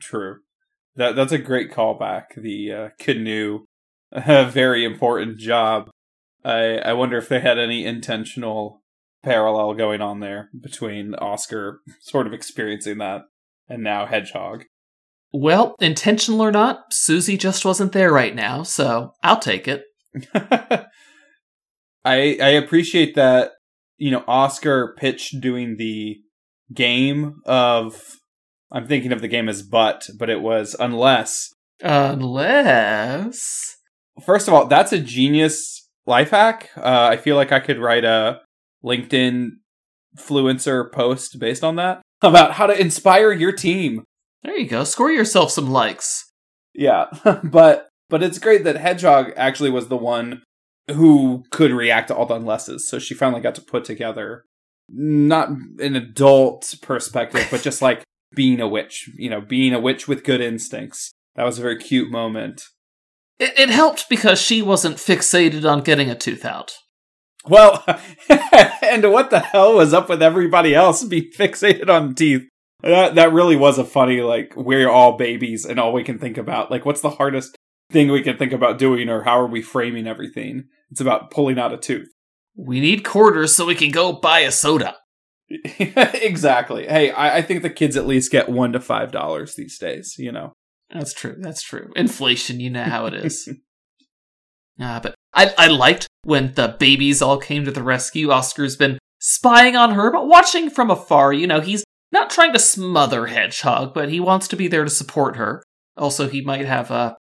True. 0.00 0.40
That 0.96 1.16
that's 1.16 1.32
a 1.32 1.38
great 1.38 1.70
callback. 1.70 2.34
The 2.36 2.72
uh, 2.72 2.88
canoe, 2.98 3.60
a 4.12 4.44
very 4.50 4.84
important 4.84 5.38
job. 5.38 5.90
I 6.44 6.78
I 6.78 6.92
wonder 6.94 7.16
if 7.18 7.28
they 7.28 7.40
had 7.40 7.58
any 7.58 7.86
intentional 7.86 8.82
parallel 9.22 9.74
going 9.74 10.00
on 10.00 10.20
there 10.20 10.50
between 10.58 11.14
Oscar 11.14 11.80
sort 12.00 12.26
of 12.26 12.32
experiencing 12.32 12.98
that 12.98 13.22
and 13.68 13.82
now 13.82 14.06
Hedgehog. 14.06 14.64
Well, 15.32 15.76
intentional 15.80 16.40
or 16.40 16.50
not, 16.50 16.92
Susie 16.92 17.36
just 17.36 17.64
wasn't 17.64 17.92
there 17.92 18.12
right 18.12 18.34
now, 18.34 18.64
so 18.64 19.12
I'll 19.22 19.38
take 19.38 19.68
it. 19.68 19.84
I 20.34 20.88
I 22.04 22.48
appreciate 22.48 23.14
that 23.14 23.52
you 24.00 24.10
know 24.10 24.24
Oscar 24.26 24.96
pitched 24.98 25.40
doing 25.40 25.76
the 25.76 26.18
game 26.74 27.36
of 27.46 28.16
I'm 28.72 28.88
thinking 28.88 29.12
of 29.12 29.20
the 29.20 29.28
game 29.28 29.48
as 29.48 29.62
but, 29.62 30.08
but 30.18 30.30
it 30.30 30.40
was 30.40 30.74
unless 30.78 31.52
Unless. 31.82 33.76
First 34.24 34.48
of 34.48 34.54
all, 34.54 34.66
that's 34.66 34.92
a 34.92 34.98
genius 34.98 35.88
life 36.06 36.30
hack. 36.30 36.70
Uh, 36.76 37.08
I 37.10 37.16
feel 37.16 37.36
like 37.36 37.52
I 37.52 37.60
could 37.60 37.78
write 37.78 38.04
a 38.04 38.40
LinkedIn 38.84 39.50
fluencer 40.18 40.90
post 40.92 41.38
based 41.38 41.64
on 41.64 41.76
that 41.76 42.02
about 42.22 42.52
how 42.52 42.66
to 42.66 42.78
inspire 42.78 43.32
your 43.32 43.52
team. 43.52 44.04
There 44.42 44.56
you 44.56 44.68
go. 44.68 44.84
Score 44.84 45.10
yourself 45.10 45.50
some 45.50 45.70
likes. 45.70 46.30
Yeah, 46.74 47.06
but 47.44 47.88
but 48.08 48.22
it's 48.22 48.38
great 48.38 48.64
that 48.64 48.76
Hedgehog 48.76 49.32
actually 49.36 49.70
was 49.70 49.88
the 49.88 49.96
one 49.96 50.42
who 50.92 51.44
could 51.50 51.72
react 51.72 52.08
to 52.08 52.14
all 52.14 52.26
the 52.26 52.34
unlesses. 52.34 52.88
So 52.88 52.98
she 52.98 53.14
finally 53.14 53.40
got 53.40 53.54
to 53.56 53.62
put 53.62 53.84
together 53.84 54.44
not 54.88 55.48
an 55.78 55.96
adult 55.96 56.74
perspective, 56.82 57.46
but 57.50 57.62
just 57.62 57.80
like 57.80 58.02
being 58.34 58.60
a 58.60 58.68
witch. 58.68 59.10
You 59.16 59.30
know, 59.30 59.40
being 59.40 59.72
a 59.72 59.80
witch 59.80 60.08
with 60.08 60.24
good 60.24 60.40
instincts. 60.40 61.12
That 61.36 61.44
was 61.44 61.58
a 61.58 61.62
very 61.62 61.78
cute 61.78 62.10
moment. 62.10 62.64
It, 63.38 63.58
it 63.58 63.70
helped 63.70 64.08
because 64.08 64.40
she 64.40 64.62
wasn't 64.62 64.96
fixated 64.96 65.70
on 65.70 65.82
getting 65.82 66.10
a 66.10 66.14
tooth 66.14 66.44
out. 66.44 66.72
Well, 67.46 67.84
and 68.82 69.10
what 69.10 69.30
the 69.30 69.40
hell 69.40 69.76
was 69.76 69.94
up 69.94 70.08
with 70.08 70.22
everybody 70.22 70.74
else 70.74 71.04
being 71.04 71.30
fixated 71.38 71.88
on 71.88 72.14
teeth? 72.14 72.48
That 72.82 73.14
that 73.14 73.32
really 73.32 73.56
was 73.56 73.78
a 73.78 73.84
funny 73.84 74.22
like 74.22 74.54
we're 74.56 74.88
all 74.88 75.18
babies 75.18 75.66
and 75.66 75.78
all 75.78 75.92
we 75.92 76.02
can 76.02 76.18
think 76.18 76.38
about 76.38 76.70
like 76.70 76.86
what's 76.86 77.02
the 77.02 77.10
hardest 77.10 77.54
thing 77.90 78.10
we 78.10 78.22
can 78.22 78.38
think 78.38 78.52
about 78.52 78.78
doing 78.78 79.10
or 79.10 79.24
how 79.24 79.38
are 79.38 79.46
we 79.46 79.60
framing 79.60 80.06
everything? 80.06 80.64
It's 80.90 81.00
about 81.00 81.30
pulling 81.30 81.58
out 81.58 81.72
a 81.72 81.76
tooth. 81.76 82.08
We 82.56 82.80
need 82.80 83.04
quarters 83.04 83.54
so 83.54 83.66
we 83.66 83.74
can 83.74 83.90
go 83.90 84.12
buy 84.12 84.40
a 84.40 84.50
soda. 84.50 84.96
exactly. 85.78 86.86
Hey, 86.86 87.10
I, 87.10 87.38
I 87.38 87.42
think 87.42 87.62
the 87.62 87.70
kids 87.70 87.96
at 87.96 88.06
least 88.06 88.30
get 88.30 88.48
one 88.48 88.72
to 88.72 88.80
five 88.80 89.12
dollars 89.12 89.54
these 89.54 89.78
days. 89.78 90.14
You 90.18 90.32
know. 90.32 90.52
That's 90.92 91.14
true. 91.14 91.36
That's 91.38 91.62
true. 91.62 91.92
Inflation, 91.94 92.58
you 92.60 92.70
know 92.70 92.82
how 92.82 93.06
it 93.06 93.14
is. 93.14 93.48
Ah, 94.80 94.98
but 95.02 95.14
I, 95.32 95.54
I 95.56 95.66
liked 95.68 96.08
when 96.24 96.54
the 96.54 96.76
babies 96.78 97.22
all 97.22 97.38
came 97.38 97.64
to 97.64 97.70
the 97.70 97.82
rescue. 97.82 98.30
Oscar's 98.30 98.76
been 98.76 98.98
spying 99.20 99.76
on 99.76 99.92
her, 99.92 100.10
but 100.10 100.26
watching 100.26 100.68
from 100.68 100.90
afar. 100.90 101.32
You 101.32 101.46
know, 101.46 101.60
he's 101.60 101.84
not 102.10 102.30
trying 102.30 102.52
to 102.52 102.58
smother 102.58 103.26
Hedgehog, 103.26 103.94
but 103.94 104.08
he 104.08 104.18
wants 104.18 104.48
to 104.48 104.56
be 104.56 104.66
there 104.66 104.84
to 104.84 104.90
support 104.90 105.36
her. 105.36 105.62
Also, 105.96 106.28
he 106.28 106.40
might 106.40 106.66
have 106.66 106.90
a 106.90 107.16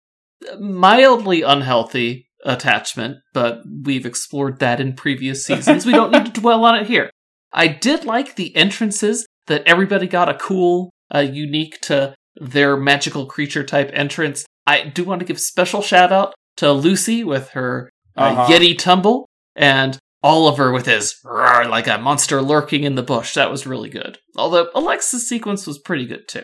mildly 0.60 1.42
unhealthy 1.42 2.29
attachment, 2.46 3.18
but 3.34 3.62
we've 3.84 4.06
explored 4.06 4.60
that 4.60 4.80
in 4.80 4.94
previous 4.94 5.46
seasons. 5.46 5.86
we 5.86 5.92
don't 5.92 6.12
need 6.12 6.26
to 6.34 6.42
dwell 6.42 6.64
on 6.66 6.76
it 6.76 6.88
here. 6.88 7.10
I 7.52 7.68
did 7.68 8.06
like 8.06 8.36
the 8.36 8.56
entrances 8.56 9.26
that 9.48 9.64
everybody 9.66 10.08
got 10.08 10.30
a 10.30 10.36
cool, 10.36 10.92
uh, 11.14 11.20
unique 11.20 11.82
to 11.82 12.14
their 12.36 12.78
magical 12.78 13.26
creature 13.26 13.64
type 13.64 13.90
entrance. 13.94 14.46
I 14.68 14.84
do 14.84 15.04
want 15.04 15.20
to 15.20 15.26
give 15.26 15.40
special 15.40 15.82
shout 15.82 16.12
out 16.12 16.34
to 16.58 16.72
Lucy 16.72 17.24
with 17.24 17.50
her 17.50 17.90
uh, 18.16 18.22
Uh-huh. 18.22 18.48
Yeti 18.48 18.78
tumble 18.78 19.28
and 19.56 19.98
Oliver 20.22 20.72
with 20.72 20.86
his 20.86 21.16
"Roar," 21.24 21.66
like 21.68 21.88
a 21.88 21.98
monster 21.98 22.42
lurking 22.42 22.84
in 22.84 22.96
the 22.96 23.04
bush. 23.04 23.34
That 23.34 23.50
was 23.50 23.66
really 23.66 23.90
good. 23.90 24.20
Although 24.36 24.70
Alexa's 24.76 25.28
sequence 25.28 25.66
was 25.66 25.80
pretty 25.80 26.06
good 26.06 26.28
too. 26.28 26.44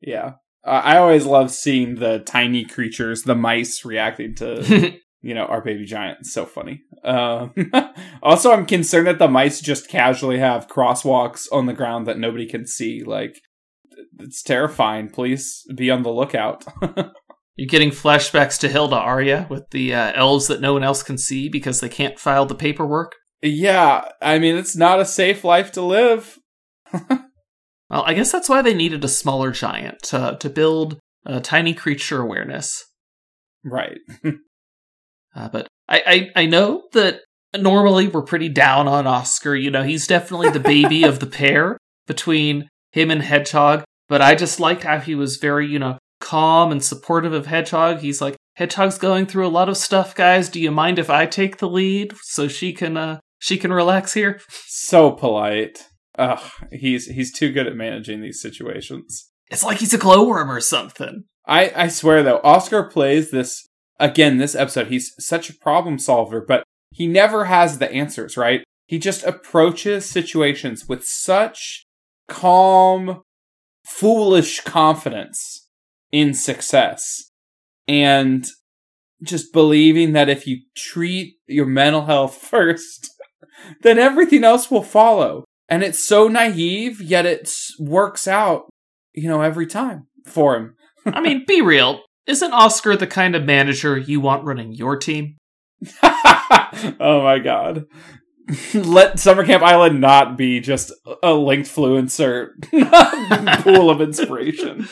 Yeah. 0.00 0.32
Uh, 0.64 0.82
I 0.84 0.98
always 0.98 1.24
love 1.24 1.50
seeing 1.52 1.94
the 1.94 2.18
tiny 2.18 2.64
creatures, 2.64 3.22
the 3.22 3.36
mice 3.36 3.84
reacting 3.84 4.34
to, 4.36 4.96
you 5.20 5.34
know, 5.34 5.44
our 5.44 5.60
baby 5.60 5.84
giant. 5.84 6.18
It's 6.20 6.32
so 6.32 6.46
funny. 6.46 6.82
Um, 7.04 7.52
also, 8.22 8.52
I'm 8.52 8.66
concerned 8.66 9.06
that 9.06 9.18
the 9.18 9.28
mice 9.28 9.60
just 9.60 9.88
casually 9.88 10.38
have 10.38 10.68
crosswalks 10.68 11.46
on 11.52 11.66
the 11.66 11.72
ground 11.72 12.06
that 12.06 12.18
nobody 12.18 12.46
can 12.46 12.66
see. 12.66 13.02
Like, 13.04 13.40
it's 14.18 14.42
terrifying. 14.42 15.10
Please 15.10 15.64
be 15.74 15.90
on 15.90 16.02
the 16.02 16.10
lookout. 16.10 16.64
You're 17.56 17.66
getting 17.66 17.90
flashbacks 17.90 18.58
to 18.60 18.68
Hilda 18.68 18.96
Arya 18.96 19.48
with 19.50 19.70
the 19.70 19.92
uh, 19.92 20.12
elves 20.14 20.46
that 20.46 20.60
no 20.60 20.72
one 20.72 20.84
else 20.84 21.02
can 21.02 21.18
see 21.18 21.48
because 21.48 21.80
they 21.80 21.88
can't 21.88 22.18
file 22.18 22.46
the 22.46 22.54
paperwork. 22.54 23.16
yeah, 23.42 24.08
I 24.22 24.38
mean, 24.38 24.56
it's 24.56 24.76
not 24.76 25.00
a 25.00 25.04
safe 25.04 25.42
life 25.42 25.72
to 25.72 25.82
live. 25.82 26.38
Well, 27.90 28.04
I 28.06 28.14
guess 28.14 28.30
that's 28.30 28.48
why 28.48 28.62
they 28.62 28.74
needed 28.74 29.04
a 29.04 29.08
smaller 29.08 29.50
giant 29.50 30.02
to 30.04 30.36
to 30.40 30.50
build 30.50 30.98
a 31.24 31.40
tiny 31.40 31.74
creature 31.74 32.20
awareness. 32.20 32.84
Right. 33.64 33.98
Uh, 35.38 35.48
but 35.48 35.68
I, 35.88 36.02
I 36.34 36.42
I 36.42 36.46
know 36.46 36.82
that 36.94 37.20
normally 37.56 38.08
we're 38.08 38.22
pretty 38.22 38.48
down 38.48 38.88
on 38.88 39.06
Oscar. 39.06 39.54
You 39.54 39.70
know, 39.70 39.84
he's 39.84 40.06
definitely 40.06 40.50
the 40.50 40.60
baby 40.60 41.04
of 41.04 41.20
the 41.20 41.26
pair 41.26 41.78
between 42.06 42.68
him 42.90 43.10
and 43.10 43.22
Hedgehog. 43.22 43.84
But 44.08 44.20
I 44.20 44.34
just 44.34 44.58
liked 44.58 44.82
how 44.82 44.98
he 44.98 45.14
was 45.14 45.36
very 45.36 45.68
you 45.68 45.78
know 45.78 45.98
calm 46.20 46.72
and 46.72 46.82
supportive 46.82 47.32
of 47.32 47.46
Hedgehog. 47.46 48.00
He's 48.00 48.20
like, 48.20 48.36
Hedgehog's 48.56 48.98
going 48.98 49.26
through 49.26 49.46
a 49.46 49.48
lot 49.48 49.68
of 49.68 49.76
stuff, 49.76 50.14
guys. 50.14 50.48
Do 50.48 50.60
you 50.60 50.72
mind 50.72 50.98
if 50.98 51.08
I 51.08 51.26
take 51.26 51.58
the 51.58 51.68
lead 51.68 52.14
so 52.22 52.48
she 52.48 52.72
can 52.72 52.96
uh 52.96 53.20
she 53.38 53.58
can 53.58 53.72
relax 53.72 54.14
here? 54.14 54.40
so 54.66 55.12
polite. 55.12 55.86
Ugh, 56.18 56.50
he's 56.72 57.06
he's 57.06 57.32
too 57.32 57.52
good 57.52 57.68
at 57.68 57.76
managing 57.76 58.22
these 58.22 58.42
situations. 58.42 59.30
It's 59.50 59.64
like 59.64 59.78
he's 59.78 59.94
a 59.94 59.98
glowworm 59.98 60.50
or 60.50 60.60
something. 60.60 61.24
I 61.46 61.72
I 61.76 61.88
swear 61.88 62.24
though, 62.24 62.40
Oscar 62.42 62.82
plays 62.82 63.30
this 63.30 63.67
again 63.98 64.38
this 64.38 64.54
episode. 64.54 64.88
He's 64.88 65.14
such 65.18 65.50
a 65.50 65.54
problem 65.54 65.98
solver, 65.98 66.40
but 66.40 66.64
he 66.90 67.06
never 67.06 67.46
has 67.46 67.78
the 67.78 67.90
answers, 67.92 68.36
right? 68.36 68.64
He 68.86 68.98
just 68.98 69.22
approaches 69.24 70.08
situations 70.08 70.88
with 70.88 71.04
such 71.04 71.84
calm, 72.26 73.22
foolish 73.84 74.60
confidence 74.60 75.68
in 76.10 76.32
success 76.34 77.30
and 77.86 78.46
just 79.22 79.52
believing 79.52 80.12
that 80.12 80.28
if 80.28 80.46
you 80.46 80.60
treat 80.76 81.36
your 81.46 81.66
mental 81.66 82.06
health 82.06 82.34
first, 82.40 83.10
then 83.82 83.98
everything 83.98 84.44
else 84.44 84.70
will 84.70 84.82
follow. 84.82 85.44
And 85.68 85.82
it's 85.82 86.06
so 86.06 86.28
naive, 86.28 87.00
yet 87.00 87.26
it 87.26 87.50
works 87.78 88.26
out, 88.26 88.70
you 89.12 89.28
know, 89.28 89.42
every 89.42 89.66
time 89.66 90.06
for 90.26 90.56
him. 90.56 90.76
I 91.04 91.20
mean, 91.20 91.44
be 91.46 91.60
real. 91.60 92.00
Isn't 92.28 92.52
Oscar 92.52 92.94
the 92.94 93.06
kind 93.06 93.34
of 93.34 93.44
manager 93.44 93.96
you 93.96 94.20
want 94.20 94.44
running 94.44 94.74
your 94.74 94.96
team? 94.98 95.38
oh 96.02 97.22
my 97.22 97.38
god. 97.38 97.86
Let 98.74 99.18
Summer 99.18 99.46
Camp 99.46 99.62
Island 99.62 100.00
not 100.00 100.36
be 100.36 100.60
just 100.60 100.92
a 101.22 101.32
linked 101.32 101.68
fluencer 101.68 102.50
pool 103.62 103.88
of 103.88 104.02
inspiration. 104.02 104.86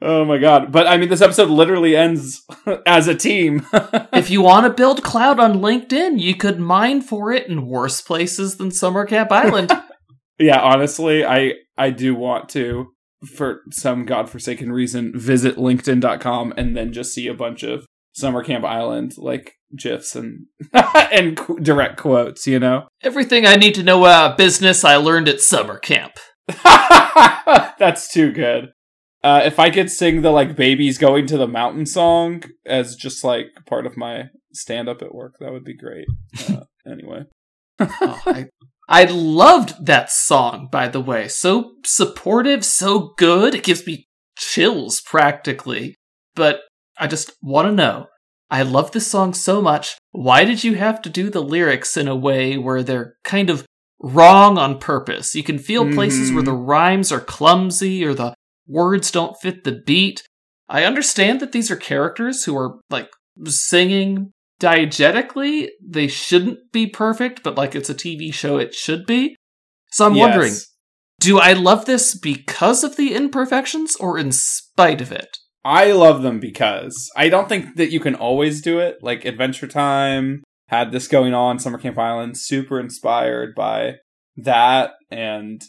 Oh 0.00 0.24
my 0.24 0.38
god. 0.38 0.70
But 0.70 0.86
I 0.86 0.96
mean, 0.96 1.08
this 1.08 1.20
episode 1.20 1.50
literally 1.50 1.96
ends 1.96 2.44
as 2.86 3.08
a 3.08 3.16
team. 3.16 3.66
if 4.12 4.30
you 4.30 4.42
want 4.42 4.66
to 4.66 4.70
build 4.72 5.02
cloud 5.02 5.40
on 5.40 5.54
LinkedIn, 5.54 6.20
you 6.20 6.36
could 6.36 6.60
mine 6.60 7.02
for 7.02 7.32
it 7.32 7.48
in 7.48 7.66
worse 7.66 8.00
places 8.00 8.58
than 8.58 8.70
Summer 8.70 9.06
Camp 9.06 9.32
Island. 9.32 9.72
yeah, 10.38 10.60
honestly, 10.60 11.24
I 11.24 11.54
I 11.76 11.90
do 11.90 12.14
want 12.14 12.48
to, 12.50 12.92
for 13.26 13.62
some 13.70 14.04
godforsaken 14.04 14.72
reason, 14.72 15.12
visit 15.14 15.56
LinkedIn.com 15.56 16.54
and 16.56 16.76
then 16.76 16.92
just 16.92 17.12
see 17.12 17.26
a 17.26 17.34
bunch 17.34 17.62
of 17.62 17.86
Summer 18.12 18.42
Camp 18.42 18.64
Island 18.64 19.14
like 19.18 19.52
gifs 19.76 20.16
and 20.16 20.46
and 20.72 21.36
qu- 21.36 21.60
direct 21.60 21.98
quotes. 21.98 22.46
You 22.46 22.58
know, 22.58 22.88
Everything 23.02 23.46
I 23.46 23.56
need 23.56 23.74
to 23.74 23.82
know 23.82 24.00
about 24.00 24.38
business 24.38 24.84
I 24.84 24.96
learned 24.96 25.28
at 25.28 25.40
summer 25.40 25.78
camp. 25.78 26.14
that's 27.78 28.12
too 28.12 28.32
good. 28.32 28.70
Uh, 29.22 29.42
if 29.44 29.58
I 29.58 29.70
could 29.70 29.90
sing 29.90 30.22
the 30.22 30.30
like 30.30 30.54
babies 30.56 30.98
going 30.98 31.26
to 31.26 31.36
the 31.36 31.48
mountain 31.48 31.84
song 31.84 32.44
as 32.64 32.94
just 32.94 33.24
like 33.24 33.46
part 33.66 33.86
of 33.86 33.96
my 33.96 34.24
stand 34.52 34.88
up 34.88 35.02
at 35.02 35.14
work, 35.14 35.34
that 35.40 35.52
would 35.52 35.64
be 35.64 35.76
great. 35.76 36.06
Uh, 36.48 36.60
anyway. 36.90 37.24
Oh, 37.80 38.22
I, 38.26 38.46
I 38.88 39.04
loved 39.04 39.86
that 39.86 40.10
song, 40.10 40.68
by 40.70 40.88
the 40.88 41.00
way. 41.00 41.28
So 41.28 41.72
supportive, 41.84 42.64
so 42.64 43.14
good. 43.16 43.54
It 43.54 43.64
gives 43.64 43.86
me 43.86 44.06
chills 44.38 45.00
practically. 45.00 45.96
But 46.34 46.60
I 46.98 47.06
just 47.06 47.32
want 47.42 47.66
to 47.66 47.72
know. 47.72 48.06
I 48.48 48.62
love 48.62 48.92
this 48.92 49.06
song 49.06 49.34
so 49.34 49.60
much. 49.60 49.96
Why 50.12 50.44
did 50.44 50.62
you 50.62 50.74
have 50.74 51.02
to 51.02 51.10
do 51.10 51.30
the 51.30 51.42
lyrics 51.42 51.96
in 51.96 52.06
a 52.06 52.14
way 52.14 52.56
where 52.56 52.82
they're 52.82 53.14
kind 53.24 53.50
of 53.50 53.66
wrong 54.00 54.56
on 54.56 54.78
purpose? 54.78 55.34
You 55.34 55.42
can 55.42 55.58
feel 55.58 55.92
places 55.92 56.32
where 56.32 56.44
the 56.44 56.52
mm-hmm. 56.52 56.66
rhymes 56.66 57.10
are 57.10 57.20
clumsy 57.20 58.04
or 58.04 58.14
the 58.14 58.34
words 58.68 59.10
don't 59.10 59.36
fit 59.40 59.64
the 59.64 59.82
beat. 59.84 60.22
I 60.68 60.84
understand 60.84 61.40
that 61.40 61.50
these 61.50 61.70
are 61.70 61.76
characters 61.76 62.44
who 62.44 62.56
are 62.56 62.78
like 62.88 63.08
singing 63.46 64.32
diegetically. 64.60 65.68
They 65.84 66.08
shouldn't 66.08 66.72
be 66.72 66.86
perfect, 66.86 67.42
but 67.42 67.56
like 67.56 67.74
it's 67.74 67.90
a 67.90 67.94
TV 67.94 68.32
show, 68.32 68.56
it 68.56 68.74
should 68.74 69.06
be. 69.06 69.36
So 69.90 70.06
I'm 70.06 70.14
wondering, 70.14 70.54
do 71.20 71.38
I 71.38 71.52
love 71.52 71.86
this 71.86 72.16
because 72.16 72.84
of 72.84 72.96
the 72.96 73.14
imperfections 73.14 73.96
or 73.96 74.18
in 74.18 74.32
spite 74.32 75.00
of 75.00 75.12
it? 75.12 75.38
I 75.64 75.92
love 75.92 76.22
them 76.22 76.38
because 76.38 77.10
I 77.16 77.28
don't 77.28 77.48
think 77.48 77.76
that 77.76 77.90
you 77.90 77.98
can 77.98 78.14
always 78.14 78.62
do 78.62 78.78
it. 78.78 78.98
Like 79.02 79.24
Adventure 79.24 79.66
Time 79.66 80.44
had 80.68 80.92
this 80.92 81.08
going 81.08 81.34
on, 81.34 81.58
Summer 81.58 81.78
Camp 81.78 81.98
Island, 81.98 82.36
super 82.36 82.78
inspired 82.78 83.54
by 83.54 83.94
that. 84.36 84.92
And 85.10 85.62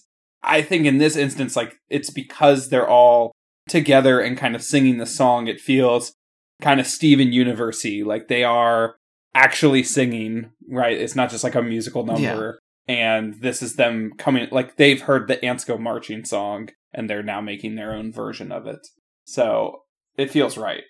I 0.44 0.62
think 0.62 0.86
in 0.86 0.98
this 0.98 1.16
instance, 1.16 1.56
like 1.56 1.76
it's 1.90 2.10
because 2.10 2.70
they're 2.70 2.88
all 2.88 3.32
together 3.68 4.20
and 4.20 4.38
kind 4.38 4.56
of 4.56 4.64
singing 4.64 4.98
the 4.98 5.06
song, 5.06 5.48
it 5.48 5.60
feels 5.60 6.14
kind 6.62 6.80
of 6.80 6.88
Steven 6.88 7.32
Universe. 7.32 7.86
Like 7.86 8.28
they 8.28 8.44
are 8.44 8.96
actually 9.34 9.84
singing, 9.84 10.52
right? 10.70 10.98
It's 10.98 11.16
not 11.16 11.30
just 11.30 11.44
like 11.44 11.56
a 11.56 11.62
musical 11.62 12.06
number. 12.06 12.60
And 12.88 13.36
this 13.42 13.62
is 13.62 13.76
them 13.76 14.12
coming, 14.18 14.48
like 14.52 14.78
they've 14.78 15.02
heard 15.02 15.28
the 15.28 15.44
Ants 15.44 15.66
Go 15.66 15.78
Marching 15.78 16.24
song 16.24 16.70
and 16.94 17.10
they're 17.10 17.24
now 17.24 17.42
making 17.42 17.76
their 17.76 17.94
own 17.94 18.14
version 18.14 18.52
of 18.52 18.66
it. 18.66 18.80
So 19.26 19.82
it 20.18 20.32
feels 20.32 20.58
right. 20.58 20.84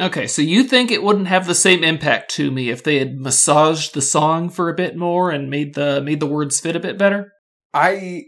Okay, 0.00 0.26
so 0.26 0.42
you 0.42 0.62
think 0.62 0.90
it 0.90 1.02
wouldn't 1.02 1.26
have 1.26 1.46
the 1.46 1.56
same 1.56 1.82
impact 1.82 2.30
to 2.32 2.50
me 2.50 2.70
if 2.70 2.84
they 2.84 2.98
had 2.98 3.18
massaged 3.18 3.94
the 3.94 4.02
song 4.02 4.48
for 4.48 4.68
a 4.68 4.74
bit 4.74 4.96
more 4.96 5.30
and 5.30 5.50
made 5.50 5.74
the 5.74 6.00
made 6.00 6.20
the 6.20 6.26
words 6.26 6.60
fit 6.60 6.76
a 6.76 6.80
bit 6.80 6.96
better? 6.96 7.32
I 7.74 8.22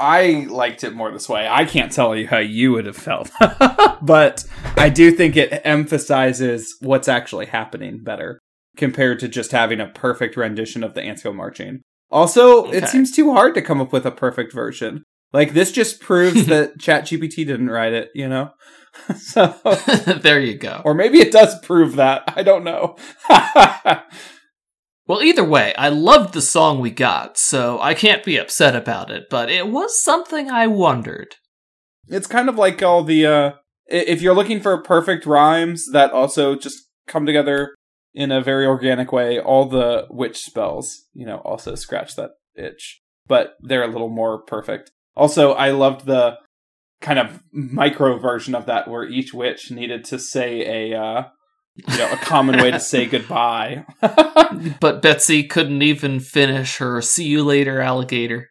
I 0.00 0.46
liked 0.48 0.82
it 0.82 0.94
more 0.94 1.12
this 1.12 1.28
way. 1.28 1.46
I 1.46 1.66
can't 1.66 1.92
tell 1.92 2.16
you 2.16 2.26
how 2.26 2.38
you 2.38 2.72
would 2.72 2.86
have 2.86 2.96
felt, 2.96 3.30
but 4.02 4.44
I 4.76 4.88
do 4.88 5.12
think 5.12 5.36
it 5.36 5.60
emphasizes 5.62 6.74
what's 6.80 7.06
actually 7.06 7.46
happening 7.46 8.02
better 8.02 8.40
compared 8.78 9.20
to 9.20 9.28
just 9.28 9.52
having 9.52 9.78
a 9.78 9.88
perfect 9.88 10.38
rendition 10.38 10.82
of 10.82 10.94
the 10.94 11.02
Ants 11.02 11.22
Go 11.22 11.34
Marching. 11.34 11.82
Also, 12.10 12.64
it 12.70 12.88
seems 12.88 13.12
too 13.12 13.32
hard 13.32 13.54
to 13.54 13.62
come 13.62 13.80
up 13.80 13.92
with 13.92 14.06
a 14.06 14.10
perfect 14.10 14.54
version. 14.54 15.04
Like 15.34 15.52
this 15.52 15.70
just 15.70 16.00
proves 16.00 16.46
that 16.46 16.78
ChatGPT 16.78 17.46
didn't 17.46 17.70
write 17.70 17.92
it, 17.92 18.10
you 18.14 18.28
know. 18.28 18.52
so, 19.16 19.54
there 20.22 20.40
you 20.40 20.56
go. 20.56 20.80
or 20.84 20.94
maybe 20.94 21.18
it 21.18 21.30
does 21.30 21.60
prove 21.60 21.96
that. 21.96 22.24
I 22.26 22.42
don't 22.42 22.64
know. 22.64 22.96
Well, 25.10 25.24
either 25.24 25.42
way, 25.42 25.74
I 25.74 25.88
loved 25.88 26.34
the 26.34 26.40
song 26.40 26.78
we 26.78 26.92
got, 26.92 27.36
so 27.36 27.80
I 27.80 27.94
can't 27.94 28.22
be 28.22 28.36
upset 28.36 28.76
about 28.76 29.10
it, 29.10 29.24
but 29.28 29.50
it 29.50 29.66
was 29.66 30.00
something 30.00 30.48
I 30.48 30.68
wondered. 30.68 31.34
It's 32.06 32.28
kind 32.28 32.48
of 32.48 32.54
like 32.54 32.80
all 32.80 33.02
the 33.02 33.26
uh 33.26 33.50
if 33.88 34.22
you're 34.22 34.36
looking 34.36 34.60
for 34.60 34.80
perfect 34.80 35.26
rhymes 35.26 35.86
that 35.90 36.12
also 36.12 36.54
just 36.54 36.86
come 37.08 37.26
together 37.26 37.74
in 38.14 38.30
a 38.30 38.40
very 38.40 38.64
organic 38.64 39.10
way, 39.10 39.40
all 39.40 39.64
the 39.64 40.06
witch 40.10 40.38
spells, 40.38 41.06
you 41.12 41.26
know, 41.26 41.38
also 41.38 41.74
scratch 41.74 42.14
that 42.14 42.30
itch. 42.54 43.00
But 43.26 43.54
they're 43.58 43.82
a 43.82 43.88
little 43.88 44.10
more 44.10 44.40
perfect. 44.40 44.92
Also, 45.16 45.54
I 45.54 45.72
loved 45.72 46.06
the 46.06 46.38
kind 47.00 47.18
of 47.18 47.42
micro 47.50 48.16
version 48.16 48.54
of 48.54 48.66
that 48.66 48.86
where 48.86 49.02
each 49.02 49.34
witch 49.34 49.72
needed 49.72 50.04
to 50.04 50.20
say 50.20 50.92
a 50.92 50.96
uh 50.96 51.22
you 51.76 51.96
know, 51.96 52.12
a 52.12 52.16
common 52.16 52.60
way 52.60 52.70
to 52.70 52.80
say 52.92 53.06
goodbye. 53.06 53.84
But 54.80 55.00
Betsy 55.00 55.44
couldn't 55.44 55.82
even 55.82 56.18
finish 56.18 56.78
her 56.78 57.00
see 57.00 57.24
you 57.24 57.44
later 57.44 57.80
alligator. 57.80 58.48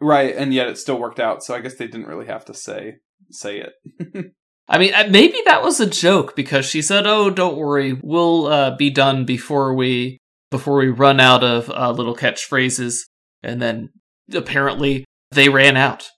right, 0.00 0.34
and 0.34 0.54
yet 0.54 0.68
it 0.68 0.78
still 0.78 0.98
worked 0.98 1.18
out, 1.18 1.42
so 1.42 1.54
I 1.54 1.60
guess 1.60 1.74
they 1.74 1.86
didn't 1.86 2.06
really 2.06 2.26
have 2.26 2.44
to 2.46 2.54
say 2.54 2.96
say 3.30 3.58
it. 3.60 4.32
I 4.68 4.78
mean, 4.78 4.94
uh, 4.94 5.08
maybe 5.10 5.38
that 5.44 5.62
was 5.62 5.80
a 5.80 5.86
joke 5.86 6.36
because 6.36 6.64
she 6.64 6.80
said, 6.80 7.06
"Oh, 7.06 7.28
don't 7.28 7.56
worry, 7.56 7.98
we'll 8.02 8.46
uh, 8.46 8.76
be 8.76 8.90
done 8.90 9.24
before 9.24 9.74
we 9.74 10.18
before 10.50 10.76
we 10.76 10.88
run 10.88 11.18
out 11.18 11.42
of 11.42 11.68
uh, 11.70 11.90
little 11.90 12.16
catchphrases." 12.16 13.00
And 13.42 13.60
then 13.60 13.90
apparently 14.32 15.04
they 15.32 15.48
ran 15.48 15.76
out. 15.76 16.08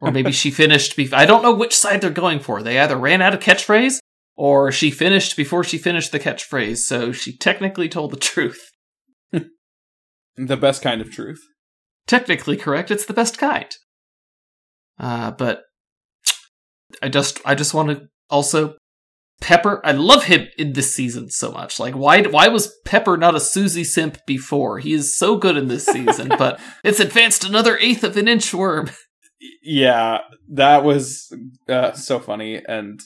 Or 0.00 0.10
maybe 0.10 0.32
she 0.32 0.50
finished 0.50 0.96
before. 0.96 1.20
I 1.20 1.26
don't 1.26 1.44
know 1.44 1.54
which 1.54 1.76
side 1.76 2.00
they're 2.00 2.10
going 2.10 2.40
for. 2.40 2.60
They 2.60 2.80
either 2.80 2.96
ran 2.96 3.22
out 3.22 3.34
of 3.34 3.40
catchphrase 3.40 4.00
or 4.36 4.72
she 4.72 4.90
finished 4.90 5.36
before 5.36 5.64
she 5.64 5.78
finished 5.78 6.12
the 6.12 6.20
catchphrase, 6.20 6.78
so 6.78 7.12
she 7.12 7.36
technically 7.36 7.88
told 7.88 8.10
the 8.10 8.16
truth. 8.16 8.70
the 9.30 10.56
best 10.56 10.82
kind 10.82 11.00
of 11.00 11.10
truth. 11.10 11.40
Technically 12.06 12.56
correct, 12.56 12.90
it's 12.90 13.06
the 13.06 13.14
best 13.14 13.38
kind. 13.38 13.74
Uh, 14.98 15.30
but 15.30 15.62
I 17.02 17.08
just 17.08 17.40
I 17.44 17.54
just 17.54 17.74
want 17.74 17.90
to 17.90 18.08
also 18.30 18.76
Pepper, 19.42 19.80
I 19.84 19.90
love 19.90 20.24
him 20.24 20.46
in 20.56 20.72
this 20.72 20.94
season 20.94 21.28
so 21.28 21.50
much. 21.50 21.80
Like, 21.80 21.94
why 21.94 22.22
why 22.22 22.48
was 22.48 22.72
Pepper 22.86 23.16
not 23.16 23.34
a 23.34 23.40
Susie 23.40 23.84
simp 23.84 24.18
before? 24.24 24.78
He 24.78 24.92
is 24.92 25.16
so 25.16 25.36
good 25.36 25.56
in 25.56 25.66
this 25.66 25.84
season, 25.84 26.28
but 26.38 26.60
it's 26.84 27.00
advanced 27.00 27.44
another 27.44 27.76
eighth 27.78 28.04
of 28.04 28.16
an 28.16 28.28
inch 28.28 28.54
worm. 28.54 28.90
Yeah, 29.60 30.18
that 30.52 30.84
was 30.84 31.34
uh, 31.68 31.92
so 31.94 32.20
funny. 32.20 32.62
And 32.64 33.00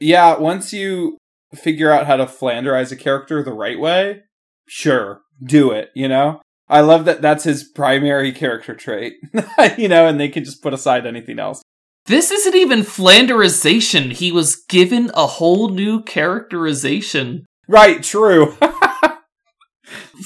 yeah, 0.00 0.36
once 0.38 0.72
you 0.72 1.18
figure 1.54 1.90
out 1.90 2.06
how 2.06 2.16
to 2.16 2.26
Flanderize 2.26 2.92
a 2.92 2.96
character 2.96 3.42
the 3.42 3.52
right 3.52 3.78
way, 3.78 4.22
sure, 4.68 5.20
do 5.42 5.70
it, 5.70 5.90
you 5.94 6.08
know? 6.08 6.40
I 6.68 6.80
love 6.80 7.06
that 7.06 7.22
that's 7.22 7.44
his 7.44 7.64
primary 7.64 8.32
character 8.32 8.74
trait, 8.74 9.14
you 9.78 9.88
know, 9.88 10.06
and 10.06 10.20
they 10.20 10.28
can 10.28 10.44
just 10.44 10.62
put 10.62 10.74
aside 10.74 11.06
anything 11.06 11.38
else. 11.38 11.62
This 12.06 12.30
isn't 12.30 12.54
even 12.54 12.80
Flanderization. 12.80 14.12
He 14.12 14.30
was 14.32 14.64
given 14.68 15.10
a 15.14 15.26
whole 15.26 15.68
new 15.68 16.02
characterization. 16.02 17.44
Right, 17.68 18.02
true. 18.02 18.56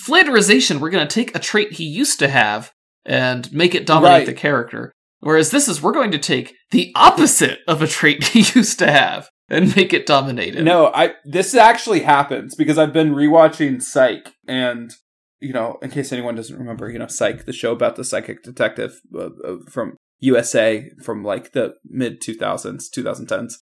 Flanderization, 0.07 0.81
we're 0.81 0.91
going 0.91 1.07
to 1.07 1.15
take 1.15 1.35
a 1.35 1.41
trait 1.41 1.73
he 1.75 1.85
used 1.85 2.19
to 2.21 2.29
have 2.29 2.73
and 3.05 3.53
make 3.53 3.75
it 3.75 3.87
dominate 3.87 4.13
Right. 4.13 4.27
the 4.27 4.33
character. 4.33 4.93
Whereas 5.21 5.51
this 5.51 5.69
is, 5.69 5.81
we're 5.83 5.93
going 5.93 6.11
to 6.13 6.19
take 6.19 6.55
the 6.71 6.93
opposite 6.97 7.61
of 7.69 7.83
a 7.83 7.87
trait 7.87 8.25
he 8.29 8.41
used 8.59 8.79
to 8.81 8.91
have 8.91 9.29
and 9.49 9.75
make 9.77 9.93
it 9.93 10.07
dominate 10.07 10.55
him. 10.55 10.65
No, 10.65 10.87
I 10.95 11.15
this 11.25 11.55
actually 11.55 12.01
happens 12.01 12.55
because 12.55 12.79
I've 12.79 12.93
been 12.93 13.15
rewatching 13.15 13.83
Psych, 13.83 14.35
and 14.47 14.93
you 15.41 15.53
know, 15.53 15.79
in 15.83 15.91
case 15.91 16.13
anyone 16.13 16.35
doesn't 16.35 16.59
remember, 16.59 16.91
you 16.91 16.99
know, 16.99 17.09
Psych, 17.09 17.45
the 17.45 17.53
show 17.53 17.73
about 17.73 17.97
the 17.97 18.05
psychic 18.05 18.43
detective 18.43 19.01
uh, 19.15 19.31
uh, 19.45 19.57
from 19.69 19.97
USA 20.21 20.91
from 21.03 21.25
like 21.25 21.53
the 21.53 21.75
mid 21.85 22.21
two 22.21 22.35
thousands, 22.35 22.89
two 22.89 23.03
thousand 23.03 23.27
tens. 23.27 23.61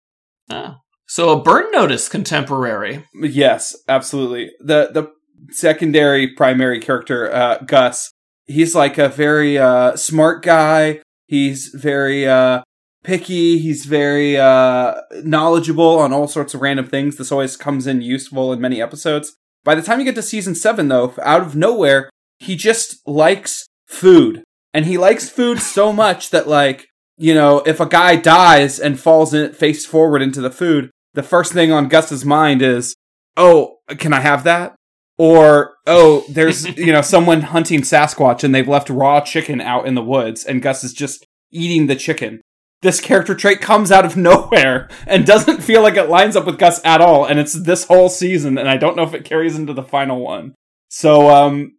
Ah. 0.51 0.79
So 1.07 1.31
a 1.31 1.43
burn 1.43 1.71
notice 1.73 2.09
contemporary. 2.09 3.05
Yes, 3.15 3.75
absolutely. 3.89 4.51
The 4.61 4.91
the 4.93 5.11
secondary 5.51 6.29
primary 6.29 6.79
character, 6.81 7.33
uh, 7.35 7.59
Gus, 7.67 8.13
he's 8.45 8.75
like 8.75 8.99
a 8.99 9.09
very 9.09 9.59
uh, 9.59 9.97
smart 9.97 10.45
guy. 10.45 11.01
He's 11.27 11.69
very 11.75 12.29
uh, 12.29 12.63
picky. 13.03 13.59
He's 13.59 13.87
very 13.87 14.37
uh, 14.37 14.95
knowledgeable 15.25 15.99
on 15.99 16.13
all 16.13 16.29
sorts 16.29 16.55
of 16.55 16.61
random 16.61 16.87
things. 16.87 17.17
This 17.17 17.33
always 17.33 17.57
comes 17.57 17.87
in 17.87 18.03
useful 18.03 18.53
in 18.53 18.61
many 18.61 18.81
episodes. 18.81 19.37
By 19.65 19.75
the 19.75 19.83
time 19.83 19.99
you 19.99 20.05
get 20.05 20.15
to 20.15 20.23
season 20.23 20.55
seven, 20.55 20.89
though, 20.89 21.15
out 21.23 21.43
of 21.43 21.57
nowhere, 21.57 22.11
he 22.39 22.57
just 22.57 23.07
likes 23.07 23.67
food. 23.87 24.43
And 24.73 24.87
he 24.87 24.99
likes 24.99 25.29
food 25.29 25.61
so 25.61 25.93
much 25.93 26.31
that, 26.31 26.49
like, 26.49 26.87
you 27.17 27.35
know, 27.35 27.59
if 27.67 27.81
a 27.81 27.87
guy 27.87 28.17
dies 28.17 28.79
and 28.79 28.99
falls 28.99 29.35
in 29.35 29.53
face 29.53 29.85
forward 29.85 30.23
into 30.23 30.41
the 30.41 30.51
food, 30.51 30.91
the 31.13 31.23
first 31.23 31.53
thing 31.53 31.73
on 31.73 31.89
Gus's 31.89 32.25
mind 32.25 32.63
is, 32.63 32.95
oh, 33.37 33.79
can 33.99 34.13
I 34.13 34.21
have 34.21 34.45
that? 34.45 34.75
Or, 35.19 35.75
oh, 35.87 36.25
there's, 36.31 36.67
you 36.79 36.93
know, 36.93 37.03
someone 37.03 37.43
hunting 37.43 37.83
Sasquatch 37.83 38.45
and 38.45 38.55
they've 38.55 38.67
left 38.67 38.89
raw 38.89 39.21
chicken 39.21 39.61
out 39.61 39.87
in 39.87 39.95
the 39.95 40.03
woods 40.03 40.45
and 40.45 40.63
Gus 40.63 40.85
is 40.85 40.93
just 40.95 41.27
eating 41.51 41.89
the 41.89 41.97
chicken. 41.97 42.41
This 42.83 43.01
character 43.01 43.35
trait 43.35 43.61
comes 43.61 43.93
out 43.93 44.05
of 44.05 44.17
nowhere 44.17 44.89
and 45.07 45.27
doesn't 45.27 45.63
feel 45.63 45.83
like 45.83 45.97
it 45.97 46.09
lines 46.09 46.37
up 46.37 46.47
with 46.47 46.59
Gus 46.59 46.81
at 46.85 47.01
all. 47.01 47.25
And 47.25 47.39
it's 47.39 47.53
this 47.53 47.85
whole 47.85 48.09
season 48.09 48.59
and 48.59 48.69
I 48.69 48.77
don't 48.77 48.97
know 48.97 49.03
if 49.03 49.15
it 49.15 49.25
carries 49.25 49.57
into 49.57 49.73
the 49.73 49.83
final 49.83 50.21
one. 50.21 50.55
So, 50.89 51.31
um, 51.31 51.77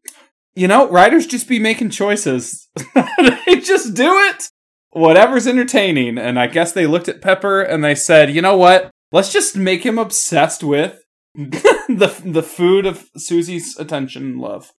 you 0.55 0.67
know, 0.67 0.89
writers 0.89 1.27
just 1.27 1.47
be 1.47 1.59
making 1.59 1.89
choices. 1.89 2.69
they 2.95 3.59
just 3.59 3.93
do 3.93 4.13
it. 4.17 4.43
Whatever's 4.91 5.47
entertaining. 5.47 6.17
And 6.17 6.39
I 6.39 6.47
guess 6.47 6.71
they 6.71 6.85
looked 6.85 7.07
at 7.07 7.21
Pepper 7.21 7.61
and 7.61 7.83
they 7.83 7.95
said, 7.95 8.33
you 8.33 8.41
know 8.41 8.57
what? 8.57 8.91
Let's 9.11 9.31
just 9.31 9.57
make 9.57 9.85
him 9.85 9.97
obsessed 9.97 10.63
with 10.63 11.03
the 11.35 12.21
the 12.25 12.43
food 12.43 12.85
of 12.85 13.09
Susie's 13.15 13.77
attention 13.77 14.23
and 14.23 14.41
love. 14.41 14.71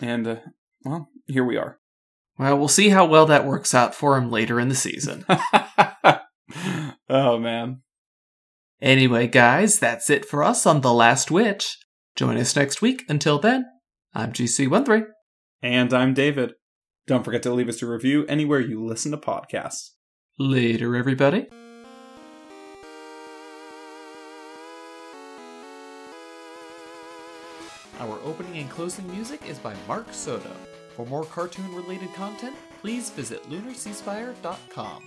And 0.00 0.26
uh, 0.26 0.36
well, 0.84 1.08
here 1.26 1.44
we 1.44 1.56
are. 1.56 1.78
Well, 2.42 2.58
we'll 2.58 2.66
see 2.66 2.88
how 2.88 3.06
well 3.06 3.26
that 3.26 3.46
works 3.46 3.72
out 3.72 3.94
for 3.94 4.18
him 4.18 4.28
later 4.28 4.58
in 4.58 4.68
the 4.68 4.74
season. 4.74 5.24
oh 7.08 7.38
man. 7.38 7.82
anyway, 8.80 9.28
guys, 9.28 9.78
that's 9.78 10.10
it 10.10 10.24
for 10.24 10.42
us 10.42 10.66
on 10.66 10.80
The 10.80 10.92
Last 10.92 11.30
Witch. 11.30 11.78
Join 12.16 12.36
us 12.36 12.56
next 12.56 12.82
week. 12.82 13.04
Until 13.08 13.38
then, 13.38 13.66
I'm 14.12 14.32
GC13. 14.32 15.06
And 15.62 15.94
I'm 15.94 16.14
David. 16.14 16.54
Don't 17.06 17.24
forget 17.24 17.44
to 17.44 17.52
leave 17.54 17.68
us 17.68 17.80
a 17.80 17.86
review 17.86 18.26
anywhere 18.26 18.58
you 18.58 18.84
listen 18.84 19.12
to 19.12 19.18
podcasts. 19.18 19.90
Later, 20.36 20.96
everybody. 20.96 21.46
Our 28.00 28.18
opening 28.24 28.58
and 28.58 28.68
closing 28.68 29.08
music 29.12 29.48
is 29.48 29.60
by 29.60 29.76
Mark 29.86 30.08
Soto. 30.10 30.50
For 30.96 31.06
more 31.06 31.24
cartoon 31.24 31.74
related 31.74 32.12
content, 32.14 32.54
please 32.80 33.10
visit 33.10 33.42
lunarseaspire.com. 33.48 35.02